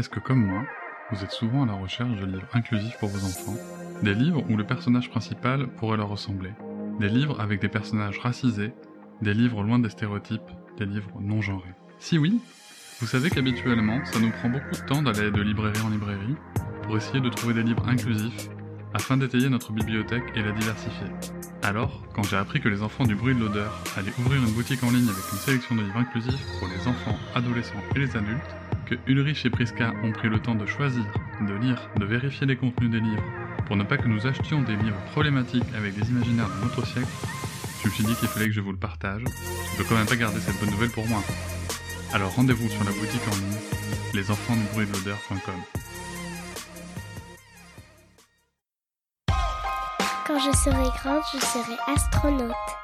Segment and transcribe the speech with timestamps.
[0.00, 0.64] Est-ce que comme moi,
[1.12, 3.58] vous êtes souvent à la recherche de livres inclusifs pour vos enfants?
[4.02, 6.52] Des livres où le personnage principal pourrait leur ressembler.
[6.98, 8.72] Des livres avec des personnages racisés.
[9.20, 10.40] Des livres loin des stéréotypes.
[10.78, 11.74] Des livres non genrés.
[11.98, 12.40] Si oui,
[12.98, 16.36] vous savez qu'habituellement, ça nous prend beaucoup de temps d'aller de librairie en librairie
[16.84, 18.48] pour essayer de trouver des livres inclusifs
[18.94, 21.08] afin d'étayer notre bibliothèque et la diversifier.
[21.62, 24.82] Alors, quand j'ai appris que les enfants du bruit de l'odeur allaient ouvrir une boutique
[24.82, 28.56] en ligne avec une sélection de livres inclusifs pour les enfants, adolescents et les adultes,
[29.06, 31.04] Ulrich et Priska ont pris le temps de choisir,
[31.40, 33.22] de lire, de vérifier les contenus des livres,
[33.66, 37.08] pour ne pas que nous achetions des livres problématiques avec des imaginaires de notre siècle,
[37.82, 39.22] je me suis dit qu'il fallait que je vous le partage.
[39.24, 41.22] Je peux quand même pas garder cette bonne nouvelle pour moi.
[42.12, 43.58] Alors rendez-vous sur la boutique en ligne,
[44.14, 45.54] lesenfantsdubruitdelodeur.com.
[50.26, 52.79] Quand je serai grande, je serai astronaute.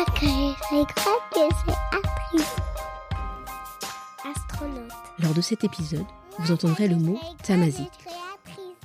[0.00, 0.54] Je.
[4.30, 4.92] Astronaute.
[5.18, 6.06] Lors de cet épisode,
[6.38, 7.90] vous entendrez le mot tamazite.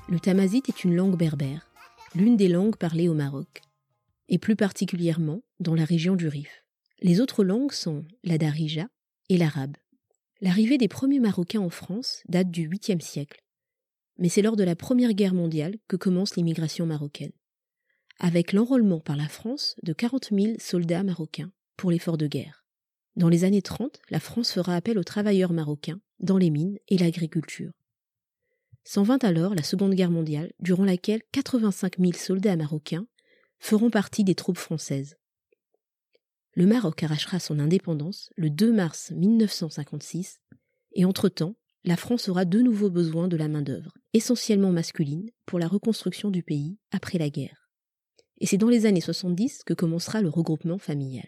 [0.09, 1.67] Le tamazite est une langue berbère,
[2.16, 3.61] l'une des langues parlées au Maroc,
[4.27, 6.66] et plus particulièrement dans la région du Rif.
[7.02, 8.88] Les autres langues sont la darija
[9.30, 9.77] et l'arabe.
[10.41, 13.41] L'arrivée des premiers Marocains en France date du 8e siècle,
[14.17, 17.31] mais c'est lors de la Première Guerre mondiale que commence l'immigration marocaine,
[18.19, 22.66] avec l'enrôlement par la France de 40 000 soldats marocains pour l'effort de guerre.
[23.16, 26.97] Dans les années 30, la France fera appel aux travailleurs marocains dans les mines et
[26.97, 27.71] l'agriculture.
[28.83, 33.08] S'en vint alors la Seconde Guerre mondiale, durant laquelle 85 000 soldats marocains
[33.58, 35.16] feront partie des troupes françaises.
[36.53, 40.39] Le Maroc arrachera son indépendance le 2 mars 1956,
[40.93, 45.67] et entre-temps, la France aura de nouveau besoin de la main-d'œuvre, essentiellement masculine, pour la
[45.67, 47.64] reconstruction du pays après la guerre.
[48.39, 51.28] Et c'est dans les années 70 que commencera le regroupement familial.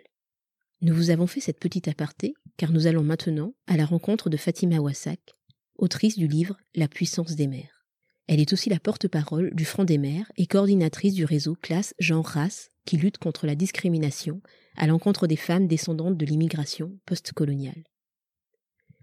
[0.82, 4.38] Nous vous avons fait cette petite aparté car nous allons maintenant à la rencontre de
[4.38, 5.36] Fatima Wassak,
[5.78, 7.86] autrice du livre La puissance des mères.
[8.28, 12.26] Elle est aussi la porte-parole du Front des mères et coordinatrice du réseau Classe Genre
[12.26, 14.42] Race qui lutte contre la discrimination
[14.76, 17.84] à l'encontre des femmes descendantes de l'immigration postcoloniale.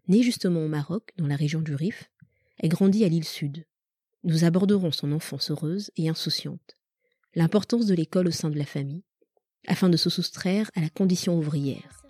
[0.08, 2.10] Née justement au Maroc, dans la région du Rif,
[2.58, 3.64] elle grandit à l'île Sud.
[4.22, 6.76] Nous aborderons son enfance heureuse et insouciante,
[7.34, 9.02] l'importance de l'école au sein de la famille,
[9.66, 12.02] afin de se soustraire à la condition ouvrière,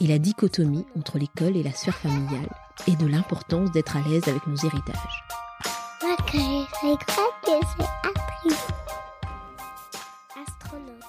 [0.00, 2.48] et la dichotomie entre l'école et la sphère familiale,
[2.86, 5.24] et de l'importance d'être à l'aise avec nos héritages.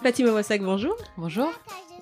[0.02, 0.96] Fatima Wassak, bonjour.
[1.18, 1.52] Bonjour.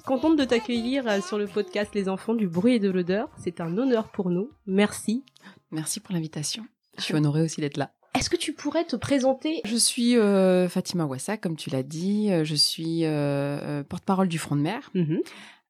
[0.05, 3.27] Contente de t'accueillir euh, sur le podcast Les enfants du bruit et de l'odeur.
[3.43, 4.49] C'est un honneur pour nous.
[4.65, 5.25] Merci.
[5.71, 6.65] Merci pour l'invitation.
[6.97, 7.91] Je suis honorée aussi d'être là.
[8.17, 9.61] Est-ce que tu pourrais te présenter?
[9.65, 12.31] Je suis euh, Fatima Ouassa, comme tu l'as dit.
[12.31, 14.89] Euh, Je suis euh, porte-parole du Front de mer.
[14.95, 15.19] Mhm.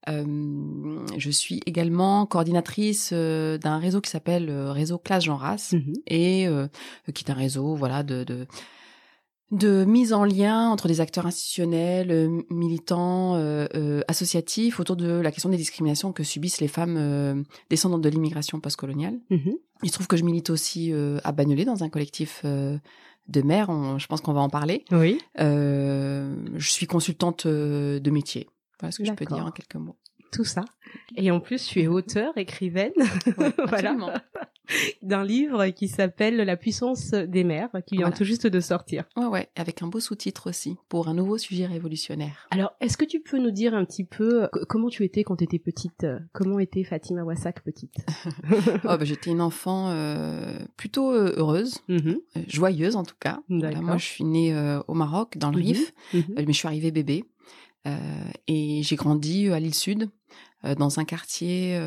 [0.10, 5.74] Euh, je suis également coordinatrice euh, d'un réseau qui s'appelle euh, Réseau Classe Jean Race
[5.74, 5.94] Mhm.
[6.08, 6.68] et euh,
[7.14, 8.48] qui est un réseau voilà de, de
[9.52, 15.08] de mise en lien entre des acteurs institutionnels, euh, militants, euh, euh, associatifs autour de
[15.08, 19.20] la question des discriminations que subissent les femmes euh, descendantes de l'immigration postcoloniale.
[19.30, 19.56] Mhm.
[19.84, 20.92] Il se trouve que je milite aussi
[21.24, 23.70] à Bagnolet dans un collectif de mères.
[24.00, 24.86] Je pense qu'on va en parler.
[24.92, 25.20] Oui.
[25.38, 28.50] Je suis consultante de métier.
[28.80, 29.96] Voilà ce que je peux dire en quelques mots.
[30.32, 30.66] Tout ça.
[31.16, 32.92] Et en plus, tu es auteur, écrivaine,
[33.38, 34.12] Ouais, voilà, absolument.
[35.02, 38.18] d'un livre qui s'appelle La puissance des mères, qui vient Voilà.
[38.18, 39.06] tout juste de sortir.
[39.16, 42.48] Ouais, ouais, avec un beau sous-titre aussi pour un nouveau sujet révolutionnaire.
[42.52, 45.38] Alors, est-ce que tu peux nous dire un petit peu euh, comment tu étais quand
[45.38, 47.96] tu étais petite euh, Comment était Fatima Wassak petite?
[48.84, 52.20] Oh, bah, j'étais une enfant euh, plutôt heureuse, Mhm.
[52.48, 53.40] joyeuse en tout cas.
[53.50, 55.64] Voilà, moi, je suis née euh, au Maroc, dans le Mhm.
[55.66, 56.24] Rif, Mhm.
[56.38, 57.24] Mais je suis arrivée bébé
[57.88, 57.96] euh,
[58.48, 60.10] et j'ai grandi à l'île Sud,
[60.78, 61.78] dans un quartier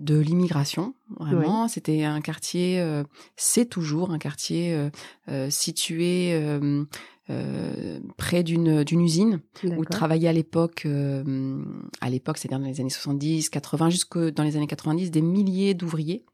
[0.00, 0.94] de l'immigration.
[1.18, 3.04] Vraiment, c'était un quartier, euh,
[3.36, 4.90] c'est toujours un quartier euh,
[5.28, 6.84] euh, situé euh,
[7.30, 11.62] euh, près d'une d'une usine où travaillaient à l'époque, euh,
[12.00, 15.74] à l'époque, c'est-à-dire dans les années 70, 80, jusque dans les années 90, des milliers
[15.74, 16.24] d'ouvriers.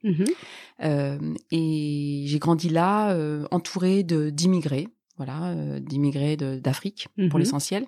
[0.83, 1.19] Euh,
[1.51, 4.89] et j'ai grandi là, euh, entourée de d'immigrés,
[5.19, 7.29] voilà, euh, d'immigrés d'Afrique Mhm.
[7.29, 7.87] pour l'essentiel.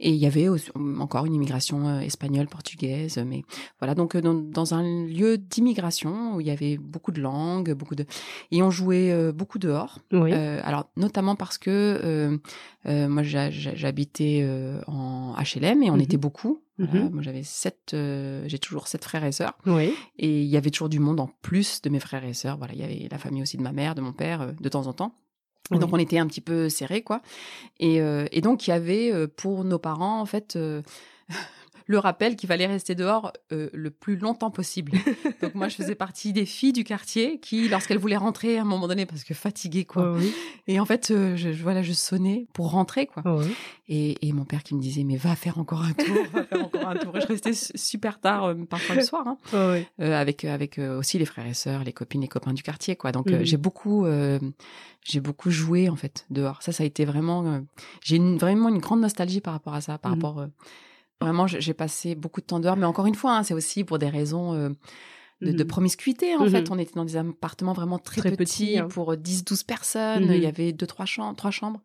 [0.00, 0.70] Et il y avait aussi-
[1.00, 3.42] encore une immigration euh, espagnole, portugaise, mais
[3.80, 7.72] voilà, donc euh, dans, dans un lieu d'immigration où il y avait beaucoup de langues,
[7.72, 8.04] beaucoup de,
[8.52, 9.98] et on jouait euh, beaucoup dehors.
[10.12, 10.32] Oui.
[10.32, 12.38] Alors notamment parce que
[12.84, 14.46] moi j'habitais
[14.86, 16.00] en HLM et on Mhm.
[16.00, 16.62] était beaucoup.
[16.78, 17.10] Voilà, Mhm.
[17.12, 19.54] moi j'avais sept, euh, j'ai toujours sept frères et sœurs.
[19.66, 19.92] Oui.
[20.16, 22.56] Et il y avait toujours du monde en plus de mes frères et sœurs.
[22.56, 24.68] Voilà, il y avait la famille aussi de ma mère, de mon père, euh, de
[24.68, 25.12] temps en temps.
[25.70, 25.78] Oui.
[25.78, 27.20] donc on était un petit peu serrés, quoi.
[27.78, 30.82] Et, euh, et donc il y avait euh, pour nos parents, en fait, euh,
[31.88, 34.92] le rappel qu'il fallait rester dehors euh, le plus longtemps possible.
[35.42, 38.64] Donc moi, je faisais partie des filles du quartier qui, lorsqu'elles voulaient rentrer à un
[38.64, 40.12] moment donné, parce que fatiguées, quoi.
[40.14, 40.32] Oh oui.
[40.66, 43.22] Et en fait, euh, je, voilà, je sonnais pour rentrer, quoi.
[43.26, 43.54] Oh oui.
[43.88, 46.62] Et, et mon père qui me disait, mais va faire encore un tour, va faire
[46.62, 47.16] encore un tour.
[47.16, 49.86] Et je restais su- super tard, euh, parfois le soir, hein, Oh oui.
[50.04, 53.12] euh, avec avec aussi les frères et sœurs, les copines, les copains du quartier, quoi.
[53.12, 53.44] Donc Mhm.
[53.44, 54.38] j'ai beaucoup, euh,
[55.06, 56.62] j'ai beaucoup joué en fait dehors.
[56.62, 57.62] Ça, ça a été vraiment,
[58.04, 60.22] j'ai une, vraiment une grande nostalgie par rapport à ça, par Mhm.
[60.22, 60.46] rapport.
[61.22, 63.84] Euh, vraiment, j'ai passé beaucoup de temps dehors, mais encore une fois, hein, c'est aussi
[63.84, 64.54] pour des raisons.
[64.54, 64.70] euh,
[65.40, 65.68] de, de Mhm.
[65.68, 66.48] promiscuité en Mhm.
[66.50, 68.88] fait on était dans des appartements vraiment très, Très petits hein.
[68.88, 70.34] pour 10-12 personnes Mhm.
[70.34, 71.80] il y avait deux trois chambres trois chambres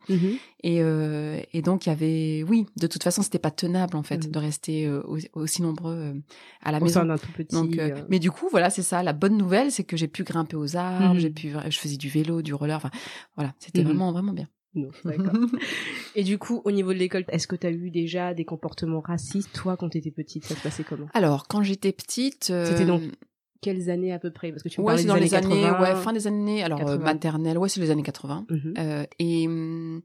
[0.64, 4.02] et, euh, et donc il y avait, oui, de toute façon, c'était pas tenable en
[4.02, 5.04] fait de rester euh,
[5.34, 6.14] aussi, nombreux euh,
[6.64, 7.06] à la Au sein maison.
[7.06, 7.54] d'un tout petit.
[7.56, 9.04] Donc, euh, euh, mais du coup, voilà, c'est ça.
[9.04, 12.10] La bonne nouvelle, c'est que j'ai pu grimper aux arbres, j'ai pu, je faisais du
[12.10, 12.78] vélo, du roller.
[12.78, 12.90] Enfin,
[13.36, 14.48] voilà, c'était vraiment, vraiment bien.
[14.76, 15.34] Non, d'accord.
[16.16, 19.02] Et du coup, au niveau de l'école, est-ce que tu as eu déjà des comportements
[19.02, 20.46] racistes, toi, quand tu étais petite?
[20.46, 21.08] Ça se passait comment?
[21.14, 23.04] Alors, quand j'étais petite, euh, C'était donc
[23.62, 24.52] Quelles années à peu près?
[24.52, 25.82] Parce que tu me ouais, c'est des dans les années, 80.
[25.82, 27.04] ouais, fin des années, alors euh, 80.
[27.04, 28.46] maternelle, ouais, c'est les années 80.
[28.50, 28.74] Mhm.
[28.78, 30.02] Euh, et hum,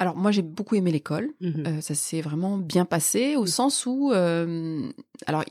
[0.00, 1.28] alors, moi, j'ai beaucoup aimé l'école.
[1.42, 1.64] Mhm.
[1.66, 4.90] Euh, ça s'est vraiment bien passé au sens où, euh,
[5.26, 5.44] alors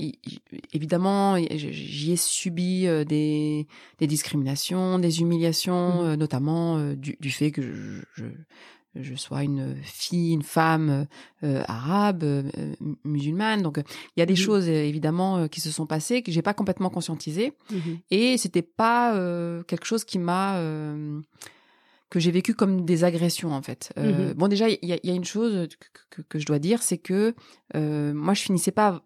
[0.74, 3.68] évidemment, j'y ai subi euh, des,
[4.00, 8.26] des discriminations, des humiliations, euh, notamment du, du fait que je, je,
[8.96, 11.06] je sois une fille, une femme
[11.44, 12.24] arabe,
[12.82, 13.62] mu- musulmane.
[13.62, 16.90] Donc, il y a des choses évidemment qui se sont passées que j'ai pas complètement
[16.90, 17.54] conscientisées
[18.10, 19.14] et c'était pas
[19.68, 20.60] quelque chose qui m'a
[22.10, 23.92] que j'ai vécu comme des agressions en fait.
[23.98, 24.34] Euh, Mhm.
[24.34, 26.60] Bon déjà il y, a- il y a une chose que, que- que je dois
[26.60, 27.36] dire, c'est que
[27.76, 29.04] euh, moi je finissais pas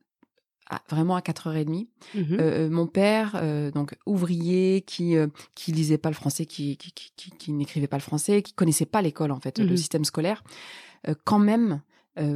[0.70, 1.90] à- vraiment à 4h30.
[2.16, 2.38] Mhm.
[2.40, 6.92] Euh, mon père, euh, donc ouvrier, qui euh, qui lisait pas le français, qui qui,
[6.94, 10.06] qui, qui- qui n'écrivait pas le français, qui connaissait pas l'école en fait, le système
[10.06, 10.44] scolaire,
[11.26, 11.82] quand même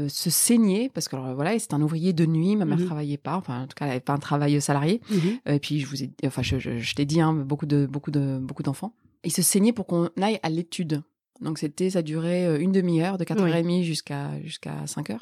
[0.09, 2.85] se saignait parce que alors, voilà, c'est un ouvrier de nuit, ma mère Mhm.
[2.87, 5.01] travaillait pas, enfin en tout cas elle avait pas un travail salarié.
[5.45, 8.11] Et puis je vous ai, enfin je, je, je t'ai dit, hein, beaucoup de beaucoup
[8.11, 8.93] de beaucoup d'enfants.
[9.23, 11.03] Ils se saignaient pour qu'on aille à l'étude.
[11.41, 15.19] Donc c'était, ça durait euh, une demi-heure, de 4h30 jusqu'à jusqu'à 5h.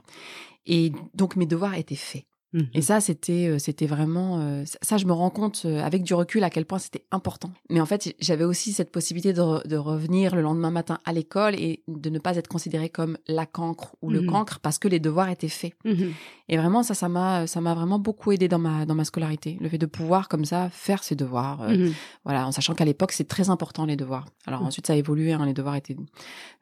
[0.66, 2.26] Et donc mes devoirs étaient faits.
[2.56, 2.68] Mhm.
[2.74, 6.13] Et ça, c'était, euh, c'était vraiment, euh, ça- je me rends compte euh, avec du
[6.13, 7.52] recul à quel point c'était important.
[7.69, 11.12] Mais en fait, j'avais aussi cette possibilité de, re- de revenir le lendemain matin à
[11.12, 14.28] l'école et de ne pas être considérée comme la cancre ou le Mhm.
[14.28, 15.74] cancre parce que les devoirs étaient faits.
[15.84, 16.13] Mhm.
[16.48, 19.58] Et vraiment, ça, ça m'a, ça m'a vraiment beaucoup aidé dans ma, dans ma scolarité.
[19.60, 21.62] Le fait de pouvoir comme ça faire ses devoirs.
[21.63, 21.94] euh, Mhm.
[22.24, 24.25] Voilà, en sachant qu'à l'époque, c'est très important les devoirs.
[24.48, 24.68] Alors Mhm.
[24.68, 25.34] ensuite, ça a évolué.
[25.34, 25.98] Hein, les devoirs étaient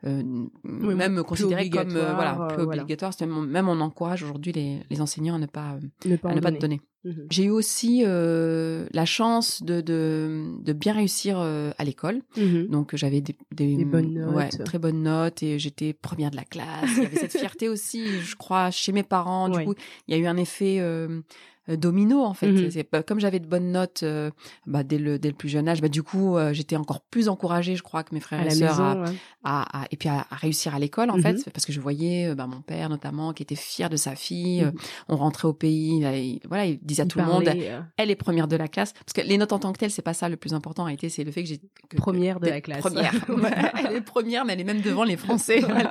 [0.06, 0.24] euh,
[0.64, 2.82] même considérés comme euh, voilà plus voilà.
[2.84, 3.12] obligatoires.
[3.22, 5.76] Même, même on encourage aujourd'hui les, les enseignants à ne pas,
[6.06, 6.82] Ne pas à ne pas te donner.
[7.06, 7.28] Mhm.
[7.30, 12.22] J'ai eu aussi euh, la chance de, de, de bien réussir euh, à l'école.
[12.38, 12.68] Mhm.
[12.68, 14.36] Donc j'avais des, des, Des bonnes notes.
[14.36, 16.90] ouais, très bonnes notes et j'étais première de la classe.
[16.96, 19.50] Il y avait cette fierté aussi, je crois, chez mes parents.
[19.50, 19.66] Du Ouais.
[19.66, 19.74] coup,
[20.08, 21.22] il y a eu un effet euh, euh,
[21.70, 22.48] domino en fait.
[22.52, 22.84] Mhm.
[23.08, 24.32] Comme j'avais de bonnes notes euh,
[24.68, 27.30] bah, dès le dès le plus jeune âge, bah, du coup euh, j'étais encore plus
[27.30, 29.10] encouragée, je crois, que mes frères et sœurs à, ouais.
[29.44, 31.22] à- à- et puis à, à réussir à l'école en Mhm.
[31.22, 34.16] fait, parce que je voyais euh, bah, mon père notamment qui était fier de sa
[34.16, 34.62] fille.
[34.62, 34.68] Mhm.
[34.68, 34.72] euh,
[35.10, 37.82] on rentrait au pays, là, il, voilà, il disait à Il tout le monde, euh,
[37.98, 38.94] elle est première de la classe.
[38.94, 40.84] Parce que les notes en tant que telles, c'est pas ça le plus important.
[40.84, 41.62] En réalité, c'est le fait que j'ai
[41.96, 42.80] Première de la classe.
[42.80, 43.14] Première.
[43.90, 45.60] Elle est première, mais elle est même devant les Français.
[45.62, 45.90] voilà.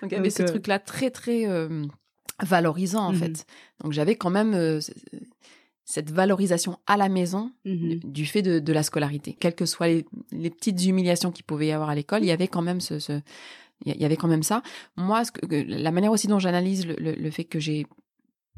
[0.00, 1.84] Donc il y avait Donc, ce euh, truc-là très très euh,
[2.42, 3.18] valorisant en Mhm.
[3.18, 3.46] fait.
[3.82, 4.80] Donc j'avais quand même euh,
[5.84, 8.00] cette valorisation à la maison Mhm.
[8.04, 9.36] du fait de, de la scolarité.
[9.38, 12.30] Quelles que soient les, les petites humiliations qu'il pouvait y avoir à l'école, il y
[12.32, 13.20] avait quand même ce, ce-
[13.84, 14.62] il y avait quand même ça.
[14.96, 17.84] Moi, ce que, que- la manière aussi dont j'analyse le, le- le fait que j'ai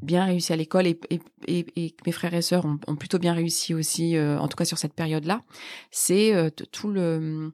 [0.02, 2.96] bien réussi à l'école et, et, et, et que mes frères et sœurs ont, ont
[2.96, 5.42] plutôt bien réussi aussi, euh, en tout cas sur cette période-là,
[5.90, 7.52] c'est euh, tout le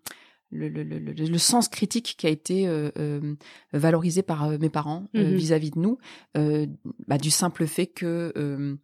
[0.50, 3.34] le, le, le, le- sens critique qui a été euh, euh,
[3.72, 5.36] valorisé par euh, mes parents euh, Mhm.
[5.36, 5.98] vis-à-vis de nous,
[6.36, 6.66] euh,
[7.06, 8.74] bah, du simple fait que euh,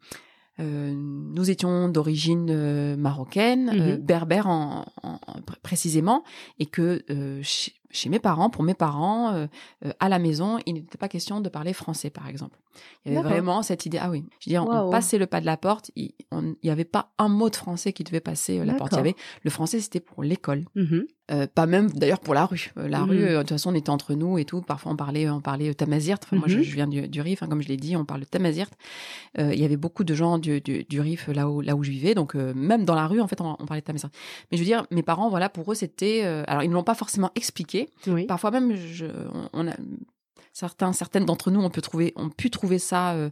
[0.58, 4.02] euh, nous étions d'origine euh, marocaine, euh, Mhm.
[4.02, 6.24] berbère en, en- en- pr- précisément,
[6.58, 9.46] et que euh, chez, chez mes parents, pour mes parents, euh,
[9.84, 12.58] euh, à la maison, il n'était pas question de parler français, par exemple.
[13.06, 13.98] Il y avait vraiment cette idée.
[13.98, 14.88] Ah oui, je veux dire, Waouh.
[14.88, 16.10] on passait le pas de la porte, il
[16.62, 18.92] n'y avait pas un mot de français qui devait passer euh, la porte.
[18.92, 19.14] Il y avait
[19.44, 20.64] le français, c'était pour l'école.
[21.32, 22.72] Euh, pas même d'ailleurs pour la rue.
[22.76, 24.60] La rue, euh, de toute façon, on était entre nous et tout.
[24.60, 26.18] Parfois, on parlait, on parlait tamazirt.
[26.22, 26.62] Enfin, moi, je, Mhm.
[26.62, 28.70] je viens du, du Rif, hein, comme je l'ai dit, on parle tamazirt.
[29.38, 31.90] Il y avait beaucoup de gens du, du, du Rif là où, là où je
[31.90, 32.14] vivais.
[32.14, 34.10] Donc, même dans la rue, en fait, on, on parlait de tamazirt.
[34.50, 36.22] Mais je veux dire, mes parents, voilà, pour eux, c'était.
[36.46, 37.75] alors, ils ne l'ont pas forcément expliqué.
[38.06, 38.26] Oui.
[38.26, 39.74] Parfois même, je, on, on a
[40.52, 43.30] certains, certaines d'entre nous, on peut trouver, on pu trouver ça euh,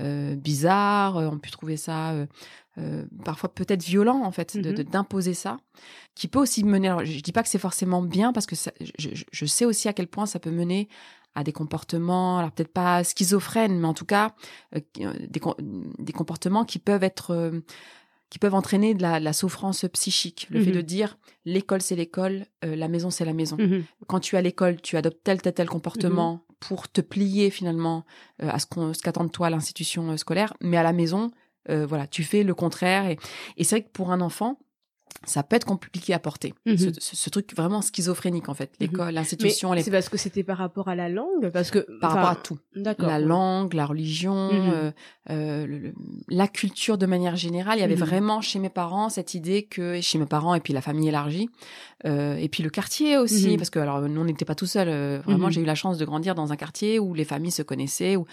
[0.00, 2.26] euh, bizarre, euh, on pu trouver ça euh,
[2.78, 4.62] euh, parfois peut-être violent en fait, Mhm.
[4.62, 5.58] de- d'imposer ça,
[6.14, 6.88] qui peut aussi mener.
[6.88, 9.92] Alors, je, dis pas que c'est forcément bien parce que ça, je, sais aussi à
[9.92, 10.88] quel point ça peut mener
[11.34, 14.34] à des comportements, alors peut-être pas schizophrènes, mais en tout cas
[14.74, 14.80] euh,
[15.28, 15.40] des,
[15.98, 17.52] des comportements qui peuvent être
[18.32, 20.46] qui peuvent entraîner de la, souffrance psychique.
[20.48, 20.76] Le fait mhm.
[20.76, 23.58] de dire l'école c'est l'école, la maison c'est la maison.
[23.58, 23.84] Mhm.
[24.06, 26.56] Quand tu es à l'école, tu adoptes tel tel tel comportement mhm.
[26.58, 28.06] pour te plier finalement
[28.38, 31.30] à ce qu'on ce qu'attend de toi l'institution scolaire, mais à la maison,
[31.68, 33.04] voilà, tu fais le contraire.
[33.04, 33.18] Et,
[33.58, 34.58] et c'est vrai que pour un enfant,
[35.24, 36.54] ça peut être compliqué à porter.
[36.66, 36.92] Mhm.
[36.98, 38.86] ce, truc vraiment schizophrénique en fait, mhm.
[38.86, 39.74] l'école, l'institution.
[39.80, 42.58] C'est parce que c'était par rapport à la langue, parce que par rapport à tout.
[42.74, 44.72] La langue, la religion, mhm.
[44.72, 44.90] euh,
[45.30, 45.92] euh,
[46.28, 47.78] la culture de manière générale.
[47.78, 50.72] Il y avait vraiment chez mes parents cette idée que chez mes parents et puis
[50.72, 51.48] la famille élargie,
[52.04, 54.88] euh, et puis le quartier aussi, parce que alors nous on n'était pas tout seul.
[55.24, 58.16] vraiment, j'ai eu la chance de grandir dans un quartier où les familles se connaissaient,
[58.16, 58.26] où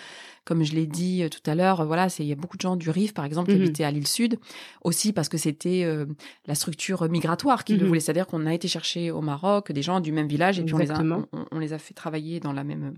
[0.49, 2.61] comme je l'ai dit euh, tout à l'heure, voilà, c'est il y a beaucoup de
[2.61, 3.63] gens du Rif, par exemple, qui mhm.
[3.63, 4.39] habitaient à l'île Sud,
[4.83, 6.07] aussi parce que c'était euh,
[6.47, 7.87] la structure migratoire qui le mhm.
[7.87, 10.73] voulait, c'est-à-dire qu'on a été chercher au Maroc des gens du même village et puis
[10.73, 10.99] on les, a,
[11.51, 12.95] on, les a fait travailler dans la même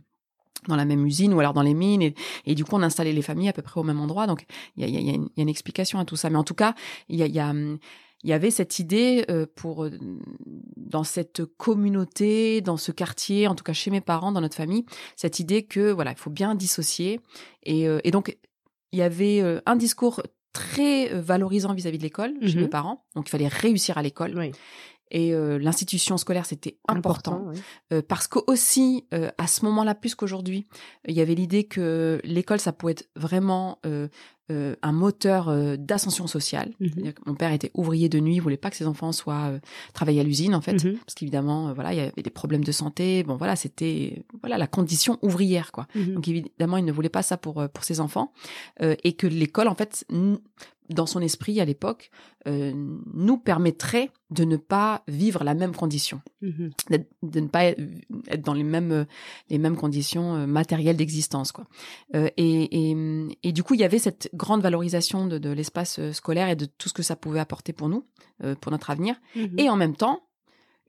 [0.68, 2.13] dans la même usine ou alors dans les mines et,
[2.46, 4.46] et, du coup on a installé les familles à peu près au même endroit donc
[4.78, 6.54] il y a, y, a, y a, une explication à tout ça mais en tout
[6.54, 6.75] cas
[7.10, 7.80] il y a, y a hum,
[8.24, 9.92] il y avait cette idée euh, pour euh,
[10.78, 14.86] dans cette communauté, dans ce quartier, en tout cas chez mes parents, dans notre famille,
[15.16, 17.20] cette idée que voilà, il faut bien dissocier.
[17.63, 18.38] Et, euh, et donc
[18.92, 22.70] il y avait un discours très valorisant vis-à-vis de l'école chez mes mhm.
[22.70, 23.06] parents.
[23.16, 24.38] Donc il fallait réussir à l'école.
[24.38, 24.51] Oui.
[25.13, 27.51] Et l'institution scolaire, c'était important,
[28.08, 30.68] parce que aussi à ce moment-là, plus qu'aujourd'hui,
[31.06, 33.80] il y avait l'idée que l'école, ça pouvait être vraiment
[34.51, 36.74] euh, un moteur euh, d'ascension sociale.
[36.79, 37.13] Mhm.
[37.25, 39.60] Mon père était ouvrier de nuit, il voulait pas que ses enfants soient euh,
[39.93, 40.98] travailler à l'usine en fait, mhm.
[40.98, 43.24] parce qu'évidemment voilà il y avait des problèmes de santé.
[43.24, 45.88] Bon voilà c'était voilà la condition ouvrière quoi.
[45.96, 46.13] Mhm.
[46.15, 48.34] Donc évidemment il ne voulait pas ça pour pour ses enfants
[48.81, 50.05] et que l'école en fait
[50.94, 52.12] dans son esprit à l'époque,
[52.48, 52.72] euh,
[53.14, 57.06] nous permettrait de ne pas vivre la même condition, mm-hmm.
[57.24, 59.06] de, ne pas être dans les mêmes
[59.50, 61.66] les mêmes conditions euh, matérielles d'existence quoi.
[62.16, 62.96] Euh, et, et,
[63.44, 66.66] et, du coup, il y avait cette grande valorisation de, de l'espace scolaire et de
[66.66, 68.06] tout ce que ça pouvait apporter pour nous,
[68.60, 69.60] pour notre avenir, mm-hmm.
[69.62, 70.24] et en même temps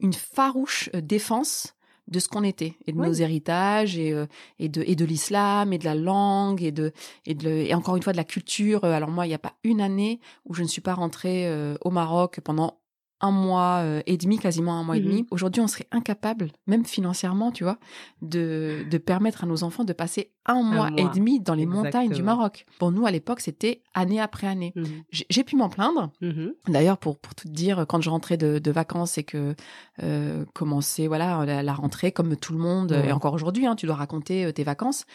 [0.01, 1.75] une farouche défense
[2.09, 4.27] de ce qu'on était et de nos héritages et, euh,
[4.59, 6.93] et de et de l'islam et de la langue et de
[7.27, 8.85] et de et encore une fois de la culture.
[8.85, 11.77] Alors moi il n'y a pas une année où je ne suis pas rentrée euh,
[11.81, 12.79] au Maroc pendant
[13.23, 15.27] un mois euh, et demi, quasiment un mois et mmh demi.
[15.31, 17.79] Aujourd'hui, on serait incapable, même financièrement, tu vois,
[18.21, 22.11] de, de permettre à nos enfants de passer un mois, et demi dans les montagnes
[22.11, 22.67] du Maroc.
[22.81, 24.73] Pour nous, à l'époque, c'était année après année.
[24.77, 24.83] Mmh
[25.31, 26.11] j'ai pu m'en plaindre.
[26.21, 29.55] Mmh D'ailleurs, pour, pour tout dire, quand je rentrais de, de vacances et que
[30.03, 33.95] euh, commençait voilà la, rentrée, comme tout le monde, et encore aujourd'hui, hein, tu dois
[33.95, 35.07] raconter euh, tes vacances.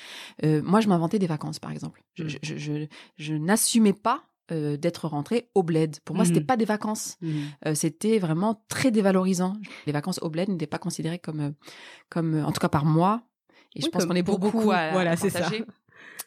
[0.43, 2.01] Euh, moi, je m'inventais des vacances, par exemple.
[2.15, 2.87] Je, je, je,
[3.17, 5.99] je n'assumais pas euh, d'être rentré au bled.
[6.05, 6.45] Pour moi, c'était mmh.
[6.45, 7.17] pas des vacances.
[7.21, 7.39] Mmh.
[7.65, 9.57] Euh, c'était vraiment très dévalorisant.
[9.85, 11.51] Les vacances au bled n'étaient pas considérées comme, euh,
[12.09, 13.23] comme, en tout cas par moi.
[13.75, 15.49] Et je pense qu'on est pour beaucoup, à, voilà, c'est ça.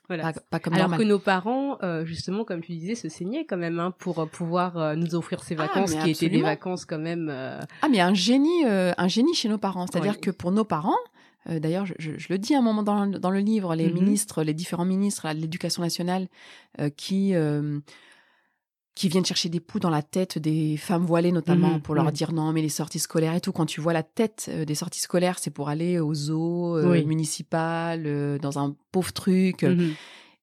[0.08, 0.32] Voilà.
[0.50, 3.92] Pas, comme Alors que nos parents, justement, comme tu disais, se saignaient quand même hein,
[3.96, 7.28] pour pouvoir nous offrir ces ah, vacances qui étaient des vacances quand même.
[7.30, 9.86] Ah, mais un génie, un génie chez nos parents.
[9.86, 10.98] C'est-à-dire que pour nos parents,
[11.48, 14.42] D'ailleurs, je, je, le dis à un moment dans, dans le livre, les mmh ministres,
[14.42, 16.28] les différents ministres de l'éducation nationale
[16.96, 17.34] qui
[19.00, 22.04] qui viennent chercher des poux dans la tête des femmes voilées notamment mmh pour leur
[22.04, 22.10] mmh.
[22.10, 23.50] dire non mais les sorties scolaires et tout.
[23.50, 27.02] Quand tu vois la tête euh, des sorties scolaires c'est pour aller aux zoo euh,
[27.06, 29.92] municipales euh, dans un pauvre truc mmh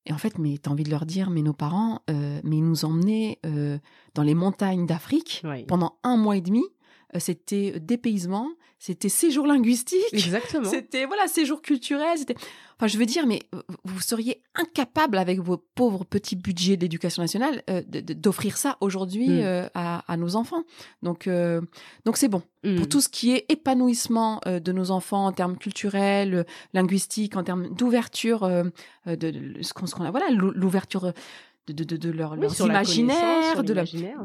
[0.07, 2.85] et en fait mais t'as envie de leur dire mais nos parents mais ils nous
[2.85, 3.39] emmenaient
[4.15, 6.63] dans les montagnes d'Afrique pendant un mois et demi.
[7.19, 8.47] C'était dépaysement
[8.79, 12.35] c'était séjour linguistique exactement c'était voilà séjour culturel c'était
[12.79, 13.41] Enfin, je veux dire, mais
[13.85, 19.41] vous seriez incapable avec vos pauvres petits budgets d'éducation nationale euh, d'offrir ça aujourd'hui mm.
[19.41, 20.63] euh, à, nos enfants.
[21.01, 21.59] Donc, euh,
[22.05, 22.87] donc c'est bon pour mm.
[22.87, 28.47] tout ce qui est épanouissement de nos enfants en termes culturels, linguistiques, en termes d'ouverture
[29.07, 30.11] de, ce qu'on a.
[30.11, 31.13] Voilà, l'ouverture.
[31.67, 33.73] De, de, de, leur, leurs imaginaires, de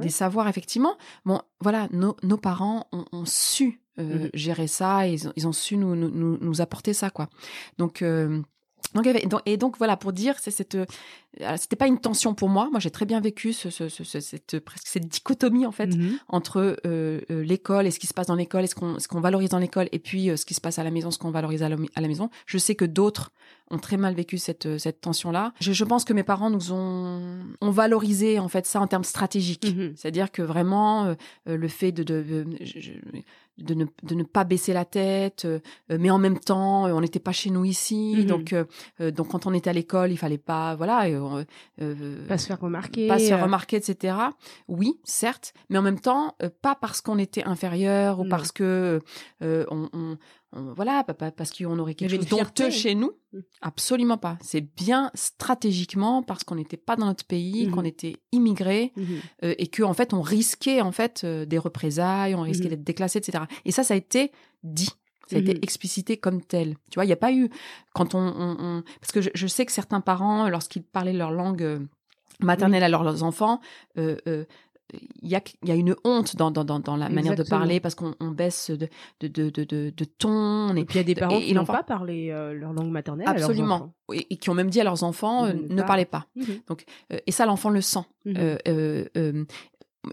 [0.01, 0.97] des savoirs effectivement.
[1.25, 5.09] Bon, voilà, nos, nos parents ont, ont su euh, mmh gérer ça.
[5.09, 7.29] Et ils ont, su nous, nous, nous, apporter ça quoi.
[7.79, 8.41] Donc euh,
[8.95, 10.85] donc, et donc voilà pour dire c'est cette euh,
[11.57, 12.69] c'était pas une tension pour moi.
[12.71, 16.19] Moi j'ai très bien vécu ce, ce, ce, cette presque cette dichotomie en fait mmh
[16.29, 19.21] entre euh, l'école et ce qui se passe dans l'école et ce qu'on ce qu'on
[19.21, 21.63] valorise dans l'école et puis ce qui se passe à la maison ce qu'on valorise
[21.63, 22.29] à la, à la, maison.
[22.47, 23.31] Je sais que d'autres
[23.71, 26.73] ont très mal vécu cette cette tension là je, je, pense que mes parents nous
[26.73, 29.75] ont ont valorisé en fait ça en termes stratégiques.
[29.75, 31.15] Mmh c'est à dire que vraiment
[31.47, 32.45] le fait de, de, de
[33.75, 37.21] ne, de ne pas baisser la tête, euh, mais en même temps, euh, on n'était
[37.21, 38.27] pas chez nous ici, mhm.
[38.27, 41.07] donc euh, donc quand on était à l'école, il fallait pas, voilà,
[42.29, 44.17] pas se faire remarquer, pas se faire remarquer, etc.
[44.69, 49.01] Oui, certes, mais en même temps, pas parce qu'on était inférieur ou parce que
[49.41, 50.17] on, on
[50.53, 53.13] voilà, parce qu'on aurait quelque chose d'honteux chez nous.
[53.33, 53.39] Mmh.
[53.63, 54.37] Absolument pas.
[54.43, 59.03] C'est bien stratégiquement parce qu'on n'était pas dans notre pays, mmh qu'on était immigré mmh
[59.45, 62.85] euh, et qu'en en fait on risquait en fait euh, des représailles, on risquait d'être
[62.85, 63.45] déclassé, etc.
[63.65, 64.31] Et ça, ça a été
[64.63, 64.91] dit.
[65.29, 66.77] Ça a été explicité comme tel.
[66.91, 67.49] Tu vois, il n'y a pas eu
[67.95, 71.79] quand on, parce que je, sais que certains parents, lorsqu'ils parlaient leur langue euh,
[72.41, 73.61] maternelle à leurs enfants,
[75.23, 77.95] il y a, y a une honte dans, dans, dans, la manière de parler parce
[77.95, 78.89] qu'on baisse de,
[79.21, 80.75] de, de, de, de ton.
[80.77, 83.29] Et, puis il y a des parents qui n'ont pas parlé euh, leur langue maternelle.
[83.29, 83.93] Absolument.
[84.13, 86.27] et, qui ont même dit à leurs enfants euh, ne, parlez pas.
[86.37, 88.05] Mmh Donc, euh, et ça, l'enfant le sent.
[88.25, 89.45] Mmh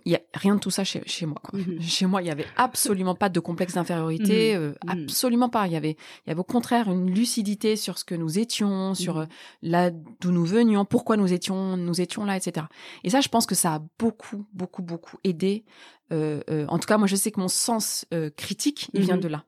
[0.05, 1.39] il y a rien de tout ça chez, chez moi.
[1.43, 1.59] Quoi.
[1.59, 5.49] Mmh chez moi, il y avait absolument pas de complexe d'infériorité, mmh euh, mmh absolument
[5.49, 5.67] pas.
[5.67, 8.93] Il y avait, il y avait au contraire une lucidité sur ce que nous étions,
[8.93, 9.25] sur euh,
[9.61, 12.67] là d'où nous venions, pourquoi nous étions, nous étions là, etc.
[13.03, 15.65] Et ça, je pense que ça a beaucoup, beaucoup, beaucoup aidé.
[16.11, 18.05] Euh, euh en tout cas, moi, je sais que mon sens
[18.37, 19.45] critique, il vient de là.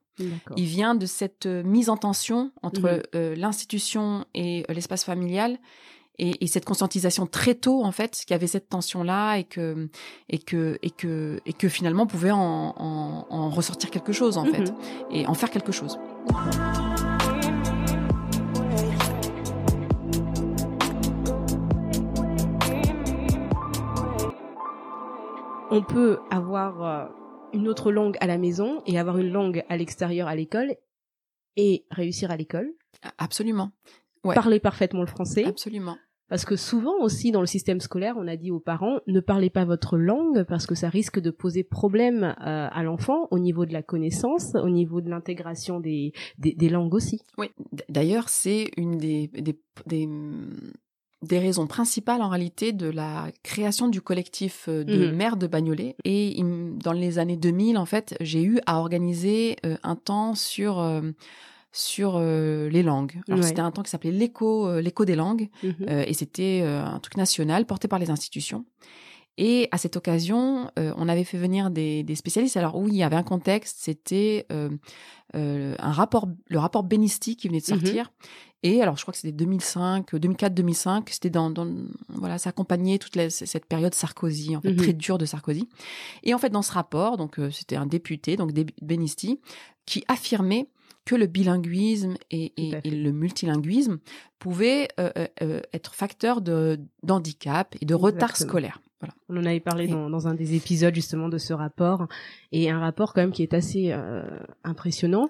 [0.55, 5.57] Il vient de cette mise en tension entre l'institution et l'espace familial
[6.21, 9.89] et, cette conscientisation très tôt en fait qu'il y avait cette tension là et que
[10.29, 14.45] et que et que et que finalement on pouvait en, en, ressortir quelque chose en
[14.45, 14.77] fait mhm.
[15.09, 15.97] et en faire quelque chose.
[25.73, 27.07] On peut avoir euh,
[27.53, 30.75] une autre langue à la maison et avoir une langue à l'extérieur à l'école
[31.55, 32.73] et réussir à l'école.
[33.17, 33.71] Absolument.
[34.21, 35.45] Parler parfaitement le français.
[35.45, 35.97] Absolument.
[36.31, 39.49] Parce que souvent aussi dans le système scolaire, on a dit aux parents ne parlez
[39.49, 43.65] pas votre langue parce que ça risque de poser problème euh, à l'enfant au niveau
[43.65, 47.21] de la connaissance, au niveau de l'intégration des, des, langues aussi.
[47.37, 47.49] Oui,
[47.89, 50.07] d'ailleurs c'est une des, des, des,
[51.21, 55.11] des raisons principales en réalité de la création du collectif euh, de mmh.
[55.11, 55.97] maires de Bagnolet.
[56.05, 56.41] Et
[56.81, 60.79] dans les années 2000, en fait, j'ai eu à organiser euh, un temps sur
[61.71, 63.21] sur euh, les langues.
[63.29, 66.61] Alors c'était un temps qui s'appelait l'écho euh, l'écho des langues mmh euh, et c'était
[66.61, 68.65] un truc national porté par les institutions.
[69.37, 72.57] Et à cette occasion, on avait fait venir des, des, spécialistes.
[72.57, 74.45] Alors oui, il y avait un contexte, c'était
[75.33, 78.11] un rapport, le rapport Benisti qui venait de mmh sortir.
[78.61, 81.03] Et alors, je crois que c'était 2005, 2004-2005.
[81.09, 81.67] C'était dans, dans,
[82.09, 85.67] voilà, ça accompagnait toute cette période Sarkozy, en fait, mmh très dure de Sarkozy.
[86.23, 89.39] Et en fait, dans ce rapport, donc c'était un député, donc Benisti,
[89.85, 90.67] qui affirmait
[91.11, 92.53] que le bilinguisme et,
[92.85, 93.99] le multilinguisme
[94.39, 98.81] pouvaient euh, euh, euh, être facteurs de d'handicap et de retard scolaire.
[99.01, 99.13] Voilà.
[99.27, 102.07] On en avait parlé dans, un des épisodes justement de ce rapport
[102.53, 103.93] et un rapport quand même qui est assez
[104.63, 105.27] impressionnant.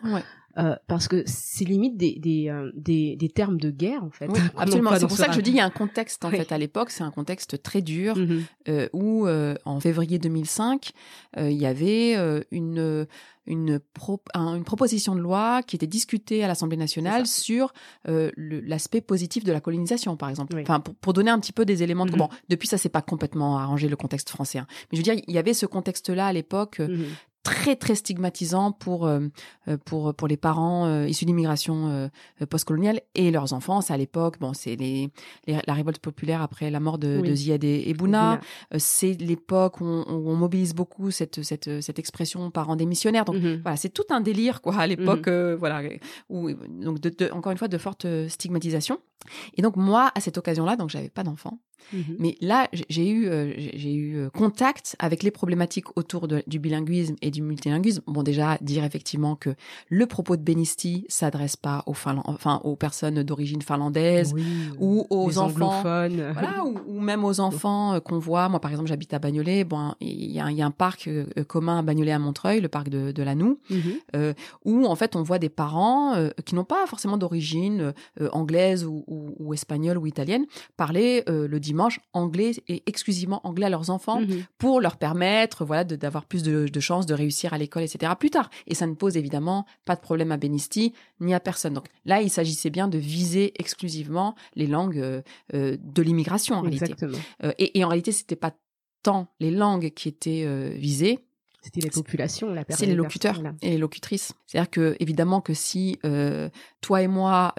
[0.88, 4.30] Parce que c'est limite des des, des, des termes de guerre en fait.
[4.58, 4.92] absolument.
[4.98, 6.92] C'est pour ça que je dis il y a un contexte en fait à l'époque,
[6.92, 8.42] c'est un contexte très dur mmh
[8.94, 9.28] où
[9.66, 10.92] en février 2005
[11.38, 12.16] il y avait
[12.52, 13.08] une
[13.48, 13.80] une,
[14.36, 17.74] une proposition de loi qui était discutée à l'Assemblée nationale sur
[18.08, 20.58] euh, l'aspect positif de la colonisation, par exemple.
[20.62, 22.06] Enfin, pour, donner un petit peu des éléments.
[22.06, 22.18] De, mm-hmm.
[22.18, 24.60] Bon, depuis ça, s'est pas complètement arrangé le contexte français.
[24.60, 24.68] Hein.
[24.92, 26.80] Mais je veux dire, il y avait ce contexte-là à l'époque.
[26.80, 27.08] Euh, mm-hmm
[27.44, 29.20] très très stigmatisant pour euh,
[29.68, 32.10] euh, pour pour les parents euh, issus d'immigration
[32.50, 33.82] postcoloniale et leurs enfants.
[33.82, 35.10] C'est à l'époque, bon, c'est les,
[35.48, 38.40] la révolte populaire après la mort de, de Ziad et, Bouna.
[38.78, 43.26] c'est l'époque où, on mobilise beaucoup cette cette cette expression parents démissionnaires.
[43.26, 43.62] Donc mhm.
[43.62, 45.56] voilà, c'est tout un délire quoi à l'époque, mhm.
[45.56, 45.82] voilà,
[46.30, 49.00] où donc de, encore une fois de fortes stigmatisations.
[49.56, 51.60] Et donc moi à cette occasion-là, donc j'avais pas d'enfant.
[51.94, 52.16] Mhm.
[52.20, 53.28] Mais là, j'ai eu,
[53.74, 58.04] j'ai eu contact avec les problématiques autour de, du bilinguisme et du multilinguisme.
[58.06, 59.56] Bon, déjà, dire effectivement que
[59.90, 64.34] le propos de Benisti s'adresse pas aux, enfin, aux personnes d'origine finlandaise
[64.80, 65.82] ou aux enfants.
[65.82, 68.50] Voilà, ou, même aux enfants euh, qu'on voit.
[68.50, 69.64] Moi, par exemple, j'habite à Bagnolet.
[69.64, 72.68] Bon, il y, a, y a un parc euh, commun à Bagnolet à Montreuil, le
[72.68, 73.80] parc de, de la Noue, mhm.
[74.16, 74.34] euh,
[74.66, 77.94] où en fait on voit des parents qui n'ont pas forcément d'origine
[78.32, 80.46] anglaise ou, ou, espagnole ou italienne
[80.78, 84.44] parler le dimanche anglais et exclusivement anglais à leurs enfants mhm.
[84.58, 88.14] pour leur permettre voilà d'avoir plus de, de chances de réussir à l'école, etc.
[88.20, 88.50] plus tard.
[88.68, 91.74] Et ça ne pose évidemment pas de problème à Benisti ni à personne.
[91.74, 95.22] Donc là, il s'agissait bien de viser exclusivement les langues euh,
[95.54, 96.94] euh, de l'immigration en réalité.
[97.44, 98.52] Euh, et, et, en réalité, c'était pas
[99.04, 100.46] tant les langues qui étaient
[100.76, 101.20] visées,
[101.62, 104.34] c'était les populations, la C'est les locuteurs et les locutrices.
[104.48, 106.00] C'est-à-dire que évidemment que si
[106.82, 107.54] toi et moi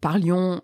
[0.00, 0.60] parlions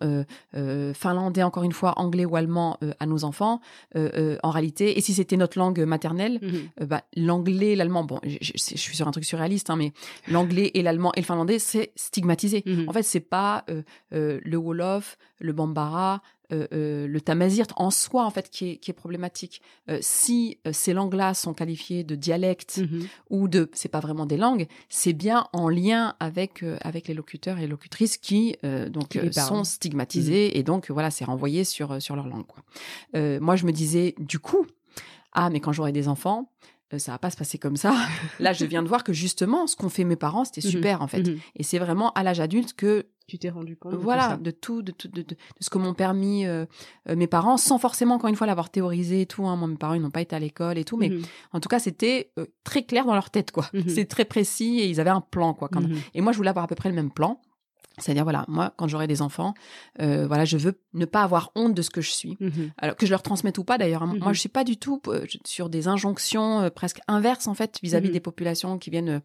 [0.94, 3.60] finlandais encore une fois, anglais ou allemand à nos enfants,
[3.94, 6.86] en réalité, et si c'était notre langue maternelle, Mhm.
[6.86, 9.92] bah, l'anglais, l'allemand, bon, je, suis sur un truc surréaliste, hein, mais
[10.28, 12.62] l'anglais et l'allemand et le finlandais, c'est stigmatisé.
[12.66, 12.88] Mhm.
[12.88, 17.90] En fait, c'est pas euh, euh, le Wolof, le Bambara, euh, euh, le Tamazirt en
[17.90, 19.62] soi, en fait, qui est, qui est problématique.
[19.88, 23.06] Euh, si ces langues-là sont qualifiées de dialectes Mhm.
[23.30, 27.58] ou de, c'est pas vraiment des langues, c'est bien en lien avec avec les locuteurs
[27.58, 28.56] et les locutrices qui
[28.90, 32.46] donc Qui sont stigmatisés et donc voilà, c'est renvoyé sur sur leur langue.
[32.46, 32.62] Quoi.
[33.40, 34.66] Moi, je me disais du coup,
[35.32, 36.50] ah mais quand j'aurai des enfants,
[36.98, 37.94] ça va pas se passer comme ça.
[38.40, 40.70] Là, je viens de voir que justement, ce qu'ont fait mes parents, c'était Mhm.
[40.70, 41.22] super en fait.
[41.28, 41.38] Mhm.
[41.56, 43.92] Et c'est vraiment à l'âge adulte que Tu t'es rendu compte.
[43.92, 46.66] de tout voilà, de tout, de tout, de, de- de ce que m'ont permis euh,
[47.08, 49.46] euh, mes parents, sans forcément encore une fois l'avoir théorisé et tout.
[49.46, 49.56] Hein.
[49.56, 51.22] Moi, mes parents, ils n'ont pas été à l'école et tout, mais Mhm.
[51.52, 53.66] en tout cas, c'était euh, très clair dans leur tête, quoi.
[53.88, 55.68] C'est très précis et ils avaient un plan, quoi.
[55.68, 55.88] Quand-.
[56.14, 57.40] Et moi, je voulais avoir à peu près le même plan.
[57.98, 59.52] C'est-à-dire, voilà, moi, quand j'aurai des enfants,
[60.00, 62.38] euh, voilà, je veux ne pas avoir honte de ce que je suis.
[62.40, 62.72] Mhm.
[62.78, 64.02] Alors que je leur transmette ou pas d'ailleurs.
[64.02, 64.14] hein.
[64.18, 67.78] Moi, je suis pas du tout euh, sur des injonctions euh, presque inverses en fait
[67.82, 68.12] vis-à-vis Mhm.
[68.14, 69.20] des populations qui viennent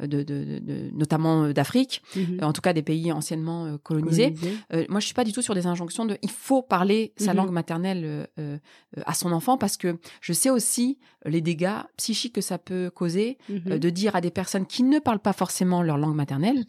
[0.00, 2.02] de, de, notamment d'Afrique,
[2.42, 4.32] en tout cas des pays anciennement colonisés.
[4.34, 4.58] Colonisé.
[4.74, 7.32] Euh, moi, je suis pas du tout sur des injonctions de il faut parler sa
[7.34, 8.58] langue maternelle euh,
[9.06, 13.38] à son enfant parce que je sais aussi les dégâts psychiques que ça peut causer
[13.48, 16.64] de dire à des personnes qui ne parlent pas forcément leur langue maternelle